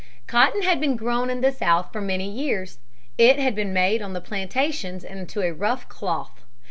Cotton 0.25 0.63
had 0.63 0.81
been 0.81 0.95
grown 0.95 1.29
in 1.29 1.41
the 1.41 1.51
South 1.51 1.91
for 1.91 2.01
many 2.01 2.27
years. 2.27 2.79
It 3.19 3.37
had 3.37 3.53
been 3.53 3.71
made 3.71 4.01
on 4.01 4.13
the 4.13 4.19
plantations 4.19 5.03
into 5.03 5.41
a 5.43 5.51
rough 5.53 5.87
cloth. 5.89 6.41